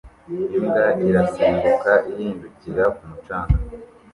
[0.57, 3.57] Imbwa irasimbuka ihindukira ku mucanga